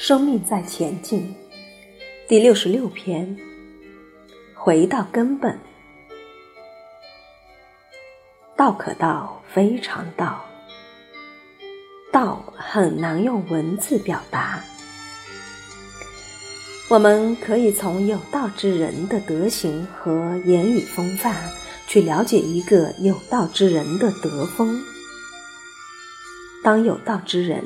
[0.00, 1.34] 生命在前进，
[2.28, 3.36] 第六十六篇，
[4.54, 5.58] 回到根本。
[8.56, 10.44] 道可道，非常道。
[12.12, 14.62] 道很难用文字表达，
[16.88, 21.34] 我们可以从有道之人的德行和言语风范，
[21.88, 24.80] 去了解一个有道之人的德风。
[26.62, 27.64] 当有道之人。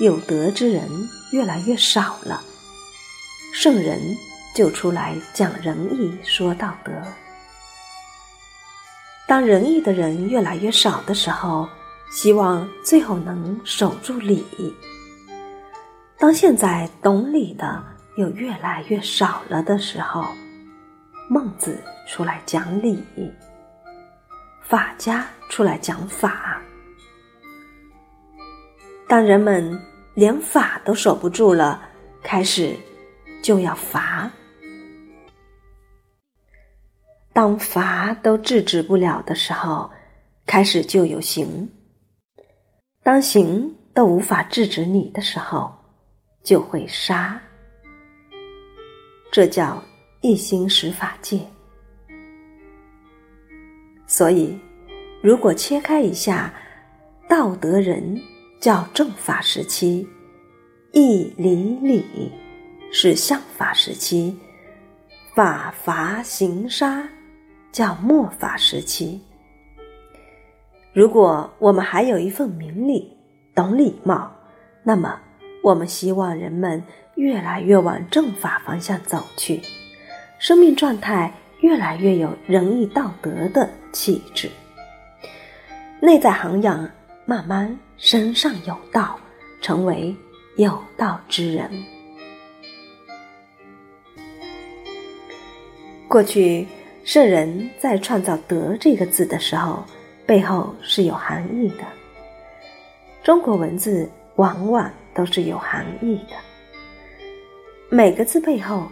[0.00, 0.88] 有德之人
[1.32, 2.40] 越来越少了，
[3.52, 4.00] 圣人
[4.54, 6.92] 就出来讲仁义、说道德。
[9.26, 11.68] 当仁义的人越来越少的时候，
[12.12, 14.46] 希望最后能守住礼。
[16.16, 17.84] 当现在懂礼的
[18.16, 20.24] 又越来越少了的时候，
[21.28, 23.02] 孟子出来讲礼，
[24.62, 26.62] 法家出来讲法。
[29.08, 29.80] 当人们
[30.18, 31.80] 连法都守不住了，
[32.24, 32.74] 开始
[33.40, 34.28] 就要罚；
[37.32, 39.88] 当罚都制止不了的时候，
[40.44, 41.68] 开始就有刑；
[43.04, 45.72] 当刑都无法制止你的时候，
[46.42, 47.40] 就会杀。
[49.30, 49.80] 这叫
[50.20, 51.40] 一心使法界。
[54.08, 54.58] 所以，
[55.22, 56.52] 如果切开一下，
[57.28, 58.20] 道德人。
[58.60, 60.08] 叫正法时期，
[60.92, 62.32] 义理理
[62.90, 64.36] 是相法时期，
[65.34, 67.08] 法罚行杀
[67.70, 69.20] 叫末法时期。
[70.92, 73.16] 如果我们还有一份明理，
[73.54, 74.32] 懂礼貌，
[74.82, 75.20] 那么
[75.62, 76.82] 我们希望人们
[77.14, 79.60] 越来越往正法方向走去，
[80.40, 84.50] 生命状态越来越有仁义道德的气质，
[86.00, 86.90] 内在涵养
[87.24, 87.78] 慢慢。
[87.98, 89.18] 身上有道，
[89.60, 90.14] 成为
[90.56, 91.68] 有道之人。
[96.06, 96.64] 过去
[97.04, 99.84] 圣人在创造“德”这个字的时候，
[100.24, 101.84] 背后是有含义的。
[103.24, 106.36] 中国文字往往都是有含义的，
[107.90, 108.86] 每个字背后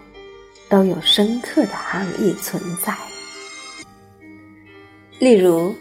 [0.68, 2.92] 都有深刻的含义存在。
[5.20, 5.72] 例如，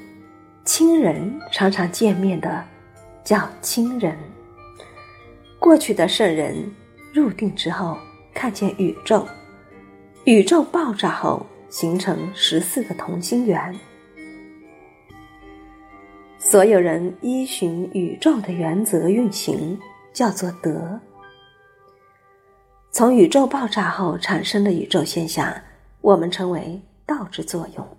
[0.64, 2.64] 亲人常常见面的。
[3.25, 4.16] 叫亲人。
[5.59, 6.56] 过去的圣人
[7.12, 7.97] 入定之后，
[8.34, 9.25] 看见宇宙，
[10.25, 13.75] 宇宙爆炸后形成十四个同心圆，
[16.38, 19.78] 所有人依循宇宙的原则运行，
[20.14, 21.00] 叫做德。
[22.91, 25.52] 从宇宙爆炸后产生的宇宙现象，
[26.02, 27.97] 我们称为道之作用。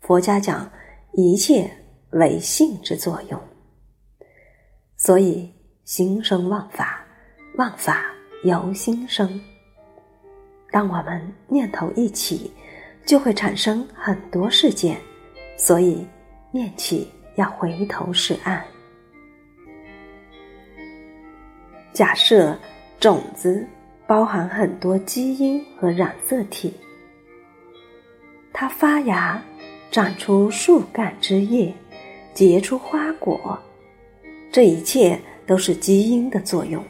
[0.00, 0.68] 佛家讲
[1.12, 1.70] 一切
[2.10, 3.40] 为性之作用。
[5.04, 5.52] 所以，
[5.84, 7.04] 心生妄法，
[7.58, 8.06] 妄法
[8.42, 9.38] 由心生。
[10.70, 12.50] 当我们念头一起，
[13.04, 14.98] 就会产生很多事件。
[15.58, 16.06] 所以，
[16.50, 18.64] 念起要回头是岸。
[21.92, 22.58] 假设
[22.98, 23.62] 种子
[24.06, 26.72] 包含很多基因和染色体，
[28.54, 29.38] 它发芽，
[29.90, 31.74] 长出树干枝叶，
[32.32, 33.60] 结出花果。
[34.54, 36.80] 这一切都是基因的作用，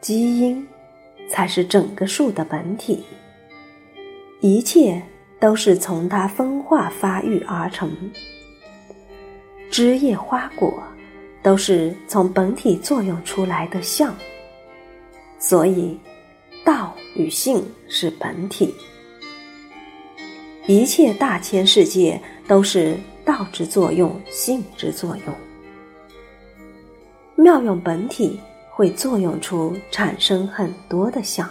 [0.00, 0.66] 基因
[1.28, 3.04] 才是整个树的本体，
[4.40, 5.02] 一切
[5.38, 7.94] 都是从它分化发育而成，
[9.70, 10.82] 枝叶花果
[11.42, 14.16] 都是从本体作用出来的相，
[15.38, 16.00] 所以
[16.64, 18.74] 道与性是本体，
[20.66, 22.18] 一切大千世界
[22.48, 25.34] 都是道之作用，性之作用。
[27.36, 28.40] 妙用本体
[28.70, 31.48] 会作用出产生很多的相。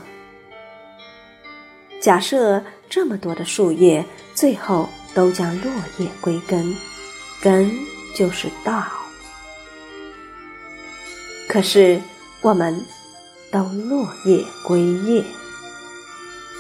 [2.02, 6.76] 假设这么多的树叶最后都将落叶归根，
[7.42, 7.72] 根
[8.16, 8.84] 就是道。
[11.48, 12.02] 可是
[12.42, 12.78] 我们
[13.52, 15.24] 都落叶归叶，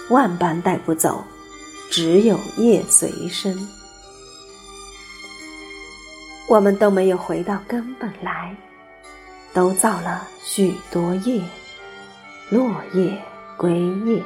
[0.09, 1.23] 万般带不走，
[1.89, 3.57] 只有叶随身。
[6.47, 8.55] 我们都没有回到根本来。
[9.53, 11.41] 都造了许多业，
[12.49, 13.21] 落叶
[13.55, 14.23] 归叶，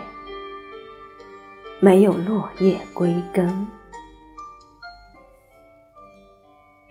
[1.79, 3.67] 没有落叶归根。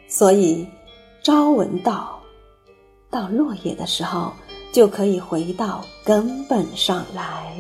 [0.07, 0.69] 所以，
[1.23, 2.21] 朝闻道，
[3.11, 4.33] 到落叶的时候，
[4.71, 7.57] 就可以回到根本上来。